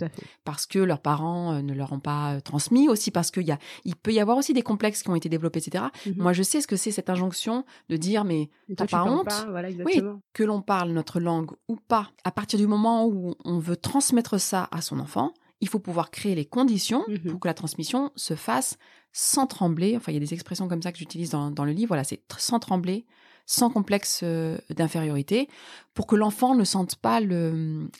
[0.45, 3.51] parce que leurs parents euh, ne leur ont pas euh, transmis aussi parce qu'il y
[3.51, 5.85] a il peut y avoir aussi des complexes qui ont été développés etc.
[6.05, 6.15] Mhm.
[6.17, 9.25] Moi, je sais ce que c'est cette injonction de dire mais t'as pas honte?
[9.25, 10.01] pas, Voilà, oui,
[10.33, 14.39] que l'on parle notre langue ou pas, à partir du moment où on veut transmettre
[14.39, 17.31] ça à son enfant, il faut pouvoir créer les conditions Mhm.
[17.31, 18.77] pour que la transmission se fasse
[19.13, 19.95] sans trembler.
[19.97, 21.89] Enfin, il y a des expressions comme ça que j'utilise dans, dans le livre.
[21.89, 23.05] Voilà, c'est sans trembler,
[23.51, 25.49] sans complexe euh, d'infériorité,
[25.93, 27.19] pour que l'enfant ne sente pas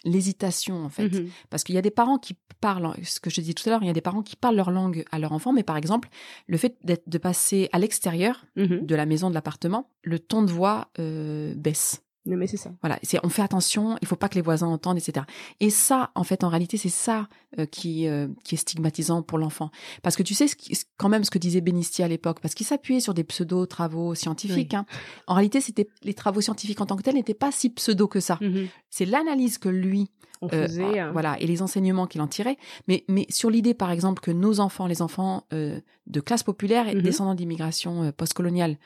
[0.05, 1.09] l'hésitation, en fait.
[1.09, 1.29] Mhm.
[1.49, 3.83] Parce qu'il y a des parents qui parlent, ce que je dis tout à l'heure,
[3.83, 6.07] il y a des parents qui parlent leur langue à leur enfant, mais par exemple,
[6.47, 8.85] le fait de passer à l'extérieur Mhm.
[8.85, 12.01] de la maison, de l'appartement, le ton de voix euh, baisse.
[12.27, 12.71] Non, mais c'est ça.
[12.81, 15.25] Voilà, c'est on fait attention, il faut pas que les voisins entendent, etc.
[15.59, 19.39] Et ça, en fait, en réalité, c'est ça euh, qui euh, qui est stigmatisant pour
[19.39, 19.71] l'enfant,
[20.03, 22.53] parce que tu sais ce qui- quand même ce que disait Benisti à l'époque, parce
[22.53, 24.71] qu'il s'appuyait sur des pseudo travaux scientifiques.
[24.73, 24.77] Oui.
[24.77, 24.85] hein.
[25.25, 28.19] En réalité, c'était les travaux scientifiques en tant que tels n'étaient pas si pseudo que
[28.19, 28.37] ça.
[28.39, 28.67] Mhm.
[28.91, 30.11] C'est l'analyse que lui
[30.43, 30.99] On euh, faisait.
[30.99, 31.11] hein.
[31.13, 32.57] voilà, et les enseignements qu'il en tirait.
[32.87, 36.93] Mais, mais sur l'idée, par exemple, que nos enfants, les enfants de classe populaire et
[36.95, 37.01] Mhm.
[37.01, 38.77] descendants d'immigration postcoloniale,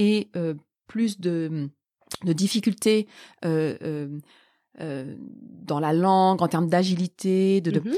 [0.00, 0.54] euh,
[0.86, 1.68] plus de,
[2.24, 3.06] de difficultés
[3.44, 4.18] euh, euh,
[4.80, 5.14] euh,
[5.62, 7.80] dans la langue, en termes d'agilité, de, de...
[7.80, 7.94] Mhm.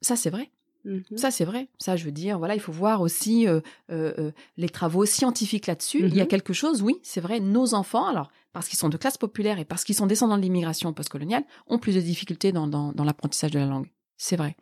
[0.00, 0.50] ça c'est vrai.
[0.84, 1.02] Mhm.
[1.16, 1.68] Ça, c'est vrai.
[1.78, 5.66] Ça, je veux dire, voilà, il faut voir aussi euh, euh, euh, les travaux scientifiques
[5.66, 5.98] là-dessus.
[6.06, 6.28] Il y a Mhm.
[6.28, 7.40] quelque chose, oui, c'est vrai.
[7.40, 10.42] Nos enfants, alors, parce qu'ils sont de classe populaire et parce qu'ils sont descendants de
[10.42, 13.88] l'immigration postcoloniale, ont plus de difficultés dans, dans, dans l'apprentissage de la langue.
[14.16, 14.56] C'est vrai.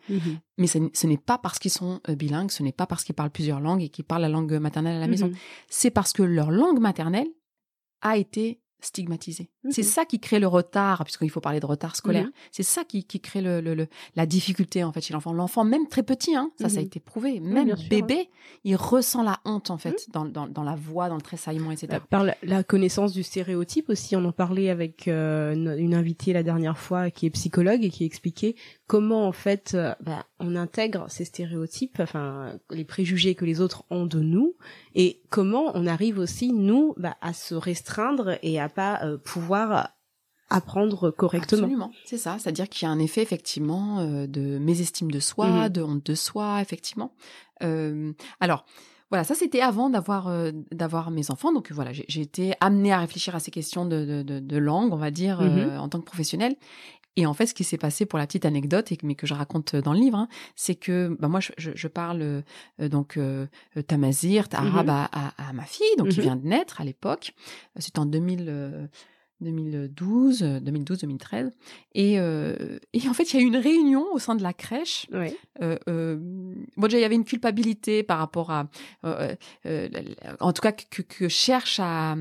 [0.58, 3.60] Mais ce, n'est pas parce qu'ils sont bilingues, ce n'est pas parce qu'ils parlent plusieurs
[3.60, 5.30] langues et qu'ils parlent la langue maternelle à la maison.
[5.68, 7.28] C'est parce que leur langue maternelle
[8.00, 9.48] a été stigmatisée.
[9.64, 9.70] Mhm.
[9.72, 12.26] C'est ça qui crée le retard, puisqu'il faut parler de retard scolaire.
[12.26, 12.32] Mhm.
[12.52, 15.32] C'est ça qui, qui crée le, le- le- la difficulté en fait chez l'enfant.
[15.32, 16.86] L'enfant, même très petit, hein, ça, ça a Mhm.
[16.86, 17.40] été prouvé.
[17.40, 18.28] Même sûr, bébé,
[18.64, 21.88] il ressent la honte en fait dans, dans, dans la voix, dans le tressaillement, etc.
[21.90, 25.94] Bah, Par la, la connaissance du stéréotype aussi, on en parlait avec euh, une- une
[25.94, 28.54] invitée la dernière fois qui est psychologue et qui expliquait
[28.86, 33.84] comment en fait euh, bah, on intègre ces stéréotypes, enfin les préjugés que les autres
[33.90, 34.54] ont de nous
[34.94, 39.90] et comment on arrive aussi nous bah, à se restreindre et à pas euh, pouvoir
[40.50, 41.62] apprendre correctement.
[41.62, 42.36] Absolument, c'est ça.
[42.38, 45.68] C'est-à-dire qu'il y a un effet effectivement euh, de mésestime de soi, Mhm.
[45.70, 47.12] de honte de soi, effectivement.
[47.62, 48.64] Euh, alors.
[49.08, 50.28] Voilà, ça c'était avant d'avoir
[50.72, 51.52] d'avoir mes enfants.
[51.52, 54.92] Donc voilà, j'ai été amenée à réfléchir à ces questions de, de, de, de langue,
[54.92, 56.56] on va dire, euh, en tant que professionnelle.
[57.16, 59.26] Et en fait, ce qui s'est passé pour la petite anecdote, et que, mais que
[59.26, 63.46] je raconte dans le livre, hein, c'est que bah, moi, je, parle euh, donc euh,
[63.86, 64.90] tamazirt, arabe Mhm.
[64.90, 66.22] à, à, à ma fille, donc qui Mhm.
[66.24, 67.32] vient de naître à l'époque.
[67.78, 68.46] C'était en 2000.
[68.48, 68.86] euh,
[69.42, 71.52] 2012, euh, 2012-2013.
[71.94, 74.54] Et, euh, et en fait, il y a eu une réunion au sein de la
[74.54, 75.06] crèche.
[75.12, 75.36] Ouais.
[75.60, 78.68] Euh, euh, bon, déjà, il y avait une culpabilité par rapport à...
[79.04, 79.34] euh,
[79.66, 79.88] euh,
[80.40, 82.16] en tout cas, que, que cherche à...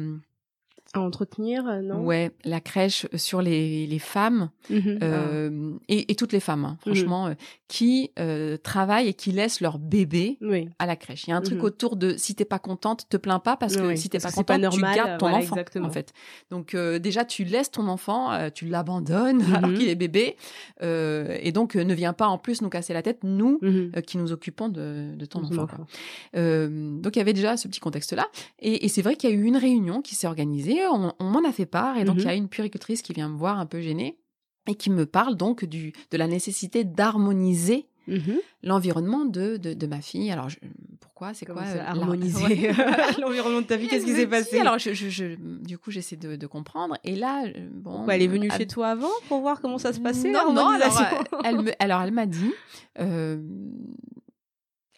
[0.95, 2.03] À entretenir, euh, non?
[2.03, 4.99] Ouais, la crèche sur les, les femmes, Mhm.
[5.03, 6.95] euh, et, et toutes les femmes, hein, Mhm.
[6.95, 7.33] franchement, euh,
[7.67, 10.45] qui euh, travaillent et qui laissent leur bébé Ah.
[10.49, 10.69] Oui.
[10.79, 11.25] à la crèche.
[11.27, 11.65] Il y a un truc Mhm.
[11.65, 14.29] autour de si t'es pas contente, te plains pas parce que Oui, si t'es pas
[14.29, 15.87] c'est pas contente, normal, tu gardes ton voilà, enfant exactement.
[15.87, 16.13] en fait.
[16.49, 19.55] Donc euh, déjà tu laisses ton enfant, euh, tu l'abandonnes Mhm.
[19.55, 20.37] alors qu'il est bébé
[20.81, 23.91] euh, et donc euh, ne viens pas en plus nous casser la tête nous Mhm.
[23.97, 25.67] euh, qui nous occupons de, de ton enfant.
[25.67, 25.85] quoi.
[26.35, 28.27] Euh, donc il y avait déjà ce petit contexte-là.
[28.59, 31.23] Et, et c'est vrai qu'il y a eu une réunion qui s'est organisée, on, on
[31.25, 32.21] m'en a fait part, et donc Mhm.
[32.21, 34.17] il y a une puéricultrice qui vient me voir un peu gênée
[34.67, 38.37] et qui me parle donc du, de la nécessité d'harmoniser Mhm.
[38.61, 40.29] l'environnement de, de, de ma fille.
[40.31, 40.57] Alors, je-
[40.99, 41.33] pourquoi?
[41.33, 42.69] C'est quoi ça, euh, harmoniser?
[43.19, 44.59] l'environnement de ta vie Elle Qu'est-ce qui s'est passé?
[44.59, 46.97] Alors, je, je, je- du coup, j'essaie de, de comprendre.
[47.03, 47.91] Et là, euh, bon.
[47.93, 50.53] Pourquoi elle est venue ah, chez toi avant pour voir comment ça se passait Non,
[50.53, 52.51] non, alors, euh, elle me, alors elle m'a dit,
[52.99, 53.41] euh,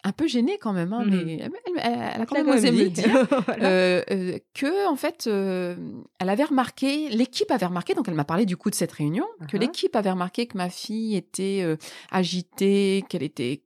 [0.08, 1.10] un peu gênée quand même, hein, Mhm.
[1.10, 1.82] mais elle, elle-
[2.14, 2.90] elle a quand même osé me dit.
[2.90, 3.04] dire
[3.46, 3.68] Voilà.
[3.68, 5.76] euh, euh, que en fait, euh,
[6.18, 9.26] elle avait remarqué, l'équipe avait remarqué, donc elle m'a parlé du coup de cette réunion,
[9.48, 9.60] que Uh-huh.
[9.60, 11.64] l'équipe avait remarqué que ma fille était
[12.10, 13.62] agitée, qu'elle était,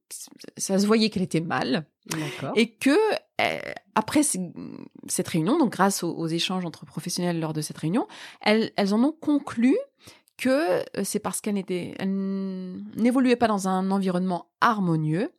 [0.57, 1.87] ça se voyait qu'elle était mal,
[2.57, 2.97] et que
[3.95, 8.07] après cette réunion, donc grâce aux, aux échanges entre professionnels lors de cette réunion,
[8.41, 9.77] elles, elles en ont conclu
[10.39, 11.63] que c'est parce qu'elle
[12.97, 15.31] n'évoluait pas dans un environnement harmonieux,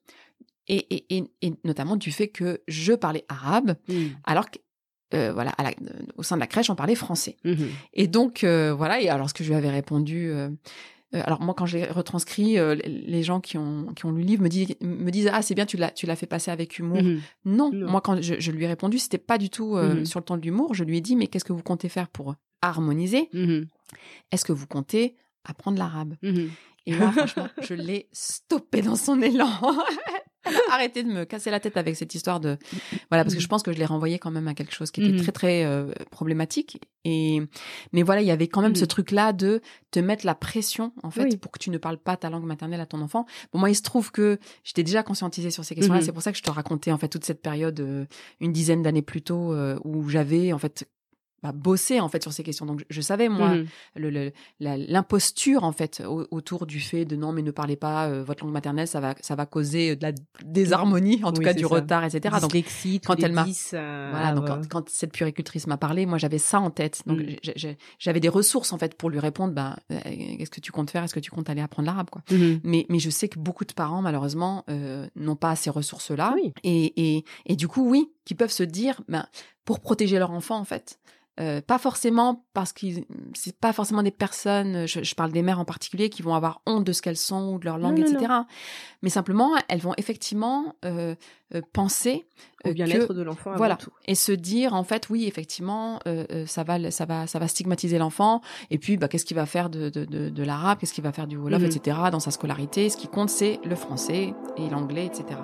[0.67, 4.11] et, et, et, et notamment du fait que je parlais arabe, Mhm.
[4.23, 4.59] alors que
[5.13, 7.37] euh, voilà, à la- euh, au sein de la crèche, on parlait français.
[7.43, 7.67] Mhm.
[7.93, 10.31] Et donc euh, voilà, et alors ce que je lui avais répondu.
[11.13, 14.41] alors moi, quand j'ai retranscrit, euh, les- gens qui ont qui ont lu le livre
[14.43, 17.03] me disent me disent ah c'est bien tu l'as tu l'as fait passer avec humour.
[17.03, 17.21] Mhm.
[17.45, 17.91] Non, Non.
[17.91, 20.05] moi quand je, je lui ai répondu, c'était pas du tout Mhm.
[20.05, 20.73] sur le ton de l'humour.
[20.73, 23.29] Je lui ai dit mais qu'est-ce que vous comptez faire pour harmoniser?
[24.31, 26.15] Est-ce que vous comptez apprendre l'arabe?
[26.85, 29.47] Et là, franchement, je l'ai stoppé dans son élan.
[30.45, 32.57] Elle a arrêté de me casser la tête avec cette histoire de
[33.09, 35.01] voilà parce que je pense que je l'ai renvoyé quand même à quelque chose qui
[35.01, 35.21] était Mhm.
[35.21, 37.41] très très euh, problématique et
[37.91, 38.87] mais voilà il y avait quand même ce Mhm.
[38.87, 41.37] truc là de te mettre la pression en fait Oui.
[41.37, 43.75] pour que tu ne parles pas ta langue maternelle à ton enfant bon moi il
[43.75, 46.05] se trouve que j'étais déjà conscientisée sur ces questions là Mhm.
[46.05, 48.05] c'est pour ça que je te racontais en fait toute cette période euh,
[48.39, 50.87] une dizaine d'années plus tôt euh, où j'avais en fait
[51.43, 53.65] bah, bossé en fait sur ces questions donc je, savais moi Mhm.
[53.97, 58.07] le- le- l'imposture en fait au- autour du fait de non mais ne parlez pas
[58.07, 60.11] euh, votre langue maternelle ça va ça va causer de la
[60.45, 61.67] désharmonie en tout Oui, cas du ça.
[61.67, 65.67] retard etc donc Dyslexie, quand elle m'a- 10, euh, voilà donc quand, quand cette puéricultrice
[65.67, 67.19] m'a parlé moi j'avais ça en tête donc
[67.55, 69.99] j'ai- j'avais des ressources en fait pour lui répondre bah euh,
[70.37, 71.03] qu'est-ce que tu comptes faire?
[71.03, 72.21] Est-ce que tu comptes aller apprendre l'arabe quoi?
[72.31, 72.59] Mhm.
[72.63, 76.33] mais mais je sais que beaucoup de parents malheureusement euh, n'ont pas ces ressources là
[76.35, 76.53] Oui.
[76.63, 79.25] et, et, et du coup, oui, qui peuvent se dire, ben,
[79.65, 80.99] pour protéger leur enfant, en fait.
[81.39, 82.85] Euh, pas forcément parce que
[83.33, 86.61] c'est pas forcément des personnes, je, je parle des mères en particulier, qui vont avoir
[86.67, 88.31] honte de ce qu'elles sont ou de leur langue, non, etc.
[89.01, 91.15] Mais simplement, elles vont effectivement euh,
[91.55, 92.27] euh, penser
[92.65, 93.89] Au bien-être de l'enfant avant voilà tout.
[94.05, 95.99] et se dire en fait oui effectivement
[96.45, 99.69] ça va ça va ça va stigmatiser l'enfant et puis bah qu'est-ce qu'il va faire
[99.71, 101.67] de de, de, de l'arabe qu'est-ce qu'il va faire du wolof Mhm.
[101.67, 105.39] etc dans sa scolarité ce qui compte c'est le français et l'anglais etc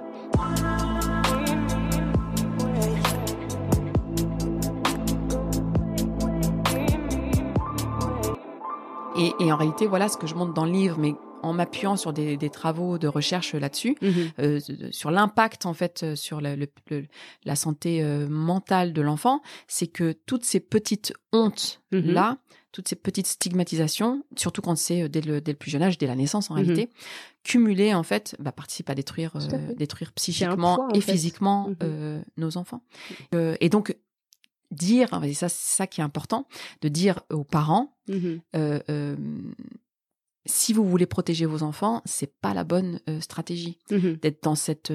[9.19, 11.95] Et, et en réalité, voilà ce que je montre dans le livre, mais en m'appuyant
[11.95, 14.13] sur des, des travaux de recherche là-dessus, Mhm.
[14.39, 14.59] euh,
[14.91, 17.05] sur l'impact en fait euh, sur le- le- le-
[17.45, 22.11] la santé euh, mentale de l'enfant, c'est que toutes ces petites hontes Mhm.
[22.11, 22.37] là,
[22.73, 25.97] toutes ces petites stigmatisations, surtout quand c'est euh, dès le, dès le plus jeune âge,
[25.97, 26.61] dès la naissance en Mhm.
[26.61, 26.89] réalité,
[27.43, 31.11] cumulées en fait, bah, participent à détruire, à euh, psychiquement poids, et fait.
[31.13, 31.75] physiquement Mhm.
[31.83, 32.81] euh, nos enfants.
[33.33, 33.95] Euh, et donc
[34.71, 36.47] dire, et ça c'est ça qui est important,
[36.81, 38.41] de dire aux parents Mhm.
[38.55, 39.15] euh, euh,
[40.45, 44.17] si vous voulez protéger vos enfants, c'est pas la bonne euh, stratégie Mhm.
[44.17, 44.91] d'être dans cette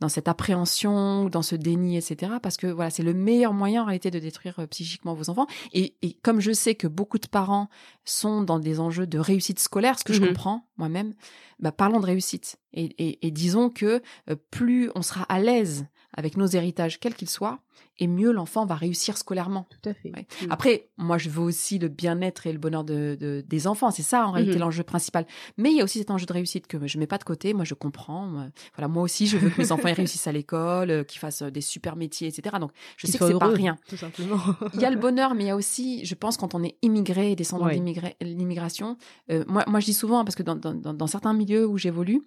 [0.00, 2.32] dans cette appréhension, dans ce déni, etc.
[2.42, 5.46] Parce que voilà, c'est le meilleur moyen en réalité de détruire euh, psychiquement vos enfants.
[5.72, 7.68] Et, et comme je sais que beaucoup de parents
[8.04, 10.28] sont dans des enjeux de réussite scolaire, ce que je Mhm.
[10.30, 11.14] comprends moi-même,
[11.60, 15.86] bah, parlons de réussite et, et, et disons que euh, plus on sera à l'aise
[16.16, 17.60] avec nos héritages, quels qu'ils soient,
[17.98, 19.66] et mieux l'enfant va réussir scolairement.
[19.70, 20.10] Tout à fait.
[20.14, 20.26] Ouais.
[20.42, 20.48] Mhm.
[20.52, 23.90] Après, moi, je veux aussi le bien-être et le bonheur de, de- des enfants.
[23.90, 24.60] C'est ça, en réalité, Mhm.
[24.62, 25.26] l'enjeu principal.
[25.58, 27.54] Mais il y a aussi cet enjeu de réussite que je mets pas de côté.
[27.54, 28.26] Moi, je comprends.
[28.26, 28.46] Moi,
[28.76, 31.42] Voilà, moi aussi, je veux que mes enfants ils réussissent à l'école, euh, qu'ils fassent
[31.42, 32.56] euh, des super métiers, etc.
[32.60, 33.76] Donc, je sais que c'est pas rien.
[33.88, 34.38] Tout simplement.
[34.74, 36.76] Il y a le bonheur, mais il y a aussi, je pense, quand on est
[36.82, 37.80] immigré, descendant Ouais.
[38.20, 38.96] l'immigration.
[39.30, 42.22] euh, moi, moi, je dis souvent, hein, parce que dans- dans certains milieux où j'évolue,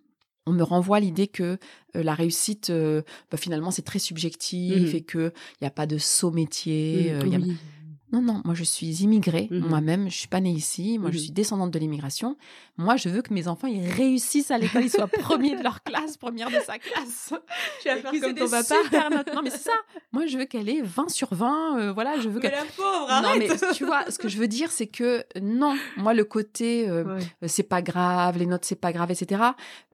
[0.48, 1.58] on me renvoie l'idée que
[1.96, 4.96] euh, la réussite, euh, bah, finalement, c'est très subjectif Mhm.
[4.96, 7.12] et que il y a pas de saut métier.
[7.14, 7.56] euh, y a- Oui.
[8.12, 9.68] Non, non, moi je suis immigrée, Mhm.
[9.68, 11.24] moi-même, je suis pas née ici, moi je Mhm.
[11.24, 12.38] suis descendante de l'immigration.
[12.78, 15.08] Moi, je veux que mes enfants ils réussissent à l'école, ils soient
[15.52, 17.34] premiers de leur classe, première de sa classe.
[17.82, 18.76] Tu vas faire comme ton papa.
[18.84, 19.34] super notes.
[19.34, 19.72] Non, mais c'est ça.
[20.12, 21.80] Moi, je veux qu'elle ait 20 sur 20.
[21.80, 22.52] euh, voilà, je veux qu'elle.
[22.52, 25.76] la pauvre, Non, arrête mais tu vois, ce que je veux dire, c'est que non,
[25.98, 27.22] moi, le côté euh, Ouais.
[27.44, 29.42] euh, c'est pas grave, les notes c'est pas grave, etc.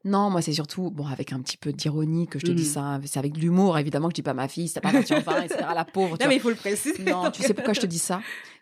[0.04, 2.70] Non, moi c'est surtout, bon, avec un petit peu d'ironie que je te dis Mhm.
[2.70, 5.06] ça, c'est avec de l'humour, évidemment, que je dis pas ma fille, c'est pas 20
[5.06, 5.60] sur 20, etc.
[5.76, 6.12] La pauvre.
[6.12, 6.28] Non, vois.
[6.28, 7.04] mais il faut le préciser.
[7.04, 8.11] Non, tu sais pourquoi je te dis ça?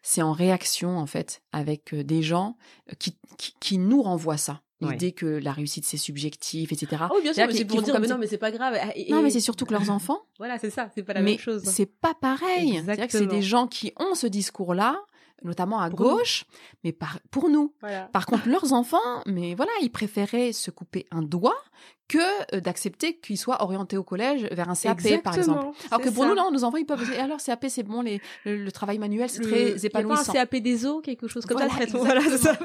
[0.02, 2.58] C'est en réaction, en fait, avec euh, des gens
[2.90, 4.62] euh, qui, qui, qui nous renvoient ça.
[4.82, 4.92] Ouais.
[4.94, 6.88] L'idée que la réussite, c'est subjectif, etc.
[7.02, 8.78] Ah bien sûr, c'est pour dire, mais non, mais c'est pas grave.
[8.96, 11.32] Et- Non, mais c'est surtout que leurs enfants, Voilà, c'est ça, c'est pas la mais
[11.32, 11.64] même chose.
[11.66, 12.82] c'est pas pareil.
[12.86, 14.98] C'est-à-dire que c'est des gens qui ont ce discours-là,
[15.44, 16.46] notamment à gauche,
[16.84, 17.74] mais par, pour nous.
[18.12, 21.58] Par contre, leurs enfants, mais voilà, ils préféraient se couper un doigt
[22.10, 25.68] que euh, d'accepter qu'ils soient orientés au collège vers un CAP, par exemple.
[25.92, 28.20] Alors que pour nous, là, nos enfants, ils peuvent dire, alors CAP, c'est bon, les,
[28.46, 30.34] le, travail manuel, c'est très épanouissant.
[30.34, 31.68] Pas un CAP des eaux, quelque chose comme ça.
[31.94, 32.58] Voilà, ça.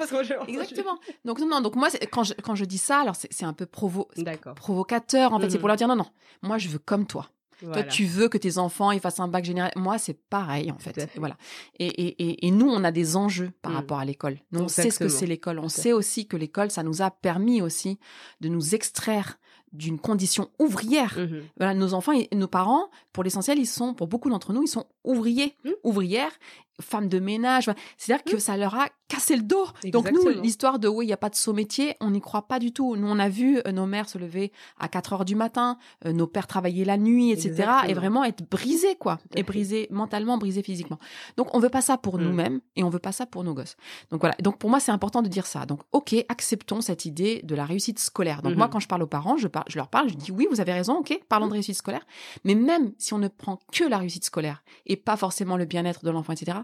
[0.49, 0.99] exactement.
[1.25, 4.09] Donc, non, donc moi, quand je, quand je dis ça, alors c'est un peu provo
[4.57, 5.69] provocateur, en fait, c'est pour mhm.
[5.69, 6.07] leur dire, non, non,
[6.43, 7.29] moi, je veux comme toi.
[7.61, 9.73] Toi, tu veux que tes enfants ils fassent un bac général.
[9.77, 11.11] Moi, c'est pareil en fait.
[11.17, 11.37] Voilà.
[11.79, 13.77] Et, et, et, nous, on a des enjeux par mmh.
[13.77, 14.38] rapport à l'école.
[14.53, 15.59] Nous, on sait ce que c'est l'école.
[15.59, 17.99] On sait aussi que l'école, ça nous a permis aussi
[18.40, 19.38] de nous extraire
[19.73, 21.19] d'une condition ouvrière.
[21.19, 24.62] Mmh voilà, nos enfants et nos parents, pour l'essentiel, ils sont, pour beaucoup d'entre nous,
[24.62, 25.71] ils sont ouvriers, mmh.
[25.83, 26.33] ouvrières,
[26.81, 27.71] femmes de ménage.
[27.99, 29.67] C'est-à-dire que ça leur a cassé le dos.
[29.93, 32.47] Donc nous, l'histoire de oui, il n'y a pas de saut métier, on n'y croit
[32.47, 32.97] pas du tout.
[32.97, 36.12] Nous, on a vu euh, nos mères se lever à 4 heures du matin, euh,
[36.12, 37.71] nos pères travailler la nuit, etc.
[37.88, 39.19] Et vraiment être brisés, quoi.
[39.35, 40.99] Et brisés mentalement, brisés physiquement.
[41.37, 42.23] Donc on veut pas ça pour mmh.
[42.23, 43.77] nous-mêmes et on veut pas ça pour nos gosses.
[44.11, 44.35] Donc voilà.
[44.40, 45.67] Donc pour moi, c'est important de dire ça.
[45.67, 48.43] Donc ok, acceptons cette idée de la réussite scolaire.
[48.43, 50.61] Donc moi, quand je parle aux parents, je, je leur parle, je dis oui, vous
[50.61, 52.07] avez raison, ok, parlons de réussite scolaire.
[52.45, 56.05] Mais même si on ne prend que la réussite scolaire et pas forcément le bien-être
[56.05, 56.59] de l'enfant, etc.,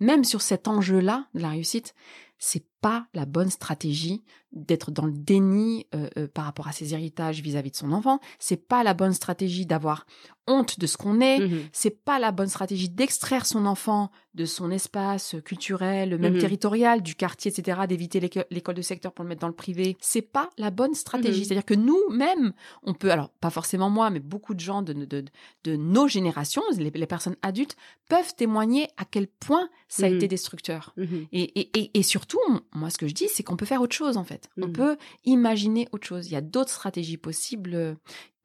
[0.00, 1.92] même sur cet enjeu-là de la réussite, right?
[2.38, 4.22] C'est pas la bonne stratégie
[4.52, 8.20] d'être dans le déni euh, euh, par rapport à ses héritages vis-à-vis de son enfant.
[8.38, 10.06] C'est pas la bonne stratégie d'avoir
[10.46, 11.40] honte de ce qu'on est.
[11.40, 16.38] Mmh c'est pas la bonne stratégie d'extraire son enfant de son espace culturel, même mmh
[16.38, 18.20] territorial, du quartier, etc., d'éviter
[18.50, 19.96] l'école de secteur pour le mettre dans le privé.
[20.00, 21.40] C'est pas la bonne stratégie.
[21.40, 24.92] Mmh C'est-à-dire que nous-mêmes, on peut, alors pas forcément moi, mais beaucoup de gens de,
[24.92, 25.24] de,
[25.64, 27.76] de nos générations, les, personnes adultes,
[28.08, 30.94] peuvent témoigner à quel point ça a été destructeur.
[31.32, 32.25] Et, et, et, et surtout,
[32.72, 34.48] moi, ce que je dis, c'est qu'on peut faire autre chose, en fait.
[34.56, 34.72] On mmh.
[34.72, 36.26] peut imaginer autre chose.
[36.26, 37.96] Il y a d'autres stratégies possibles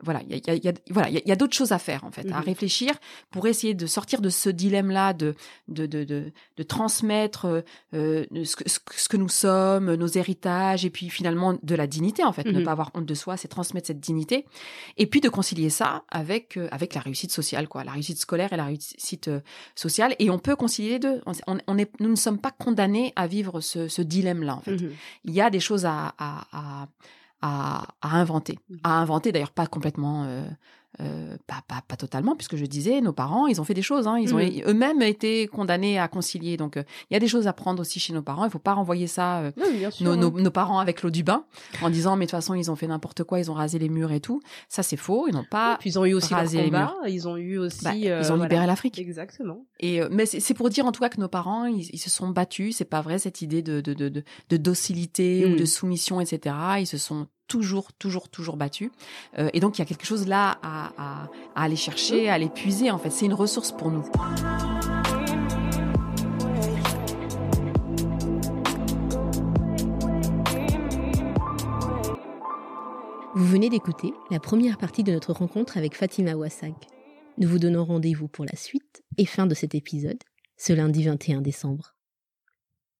[0.03, 2.11] voilà, il y a, y a, voilà, il y a, d'autres choses à faire en
[2.11, 2.93] fait, à mmh réfléchir
[3.29, 5.35] pour essayer de sortir de ce dilemme-là, de
[5.67, 10.89] de, de, de, de transmettre euh, ce, que, ce, que nous sommes, nos héritages, et
[10.89, 13.47] puis finalement de la dignité en fait, ne mmh pas avoir honte de soi, c'est
[13.47, 14.45] transmettre cette dignité,
[14.97, 18.53] et puis de concilier ça avec euh, avec la réussite sociale, quoi, la réussite scolaire
[18.53, 19.39] et la réussite euh,
[19.75, 21.21] sociale, et on peut concilier les deux.
[21.25, 24.71] On, on, est, nous ne sommes pas condamnés à vivre ce, ce dilemme-là en fait.
[24.77, 24.91] Mmh
[25.25, 26.87] il y a des choses à, à, à
[27.41, 28.59] à, à inventer.
[28.69, 28.75] Mmh.
[28.83, 30.25] À inventer, d'ailleurs pas complètement
[30.99, 34.07] euh, pas, pas, pas, totalement, puisque je disais, nos parents, ils ont fait des choses.
[34.07, 34.63] Hein, ils ont mmh.
[34.67, 36.57] eux-mêmes été condamnés à concilier.
[36.57, 38.43] Donc, euh, il y a des choses à prendre aussi chez nos parents.
[38.43, 39.51] Il faut pas renvoyer ça, euh,
[40.01, 41.45] nos, nos, nos, parents avec l'eau du bain,
[41.81, 43.89] en disant, mais de toute façon, ils ont fait n'importe quoi, ils ont rasé les
[43.89, 44.41] murs et tout.
[44.67, 45.27] Ça, c'est faux.
[45.29, 45.77] Ils n'ont pas.
[45.79, 46.95] puis ils ont eu aussi rasé les murs.
[47.07, 47.83] Ils ont eu aussi.
[47.83, 48.99] Bah, ils ont libéré l'Afrique.
[48.99, 49.65] Exactement.
[49.79, 52.29] Et mais c'est pour dire en tout cas que nos parents, ils, ils se sont
[52.29, 52.75] battus.
[52.77, 55.55] C'est pas vrai cette idée de de, de, de, de docilité ou mmh.
[55.55, 56.55] de soumission, etc.
[56.79, 58.93] Ils se sont toujours, toujours, toujours battu.
[59.37, 62.47] Euh, et donc, il y a quelque chose là à, à, aller chercher, à aller
[62.47, 62.89] puiser.
[62.91, 64.03] En fait, c'est une ressource pour nous.
[73.35, 76.73] Vous venez d'écouter la première partie de notre rencontre avec Fatima Ouassag.
[77.37, 80.19] Nous vous donnons rendez-vous pour la suite et fin de cet épisode,
[80.57, 81.95] ce lundi 21 décembre.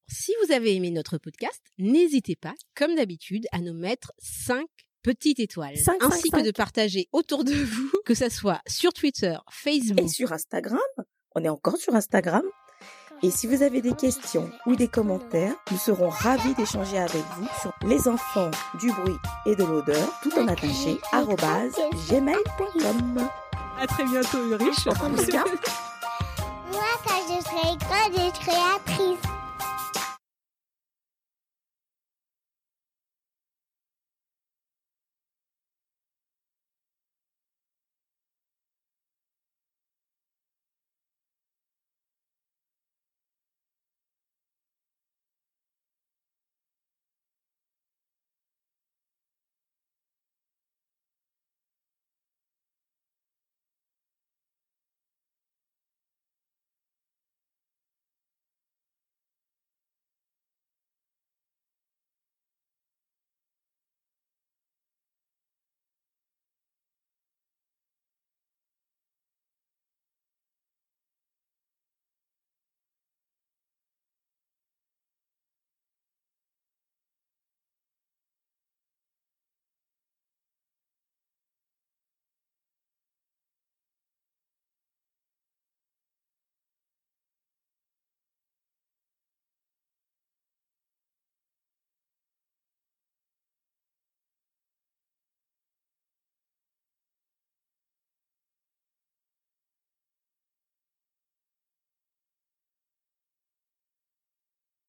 [0.08, 4.66] Si vous avez aimé notre podcast, n'hésitez pas, comme d'habitude, à nous mettre 5
[5.04, 10.02] petites étoiles, ainsi que de partager autour de vous, que ce soit sur Twitter, Facebook
[10.02, 10.80] et sur Instagram.
[11.36, 12.44] On est encore sur Instagram.
[13.24, 17.48] Et si vous avez des questions ou des commentaires, nous serons ravis d'échanger avec vous
[17.62, 20.98] sur les enfants du bruit et de l'odeur, tout en attaché,
[22.10, 23.30] gmail.com.
[23.80, 24.86] À très bientôt, Ulrich.
[24.86, 24.96] Moi,
[27.06, 29.01] quand je serai grande, je créatrice.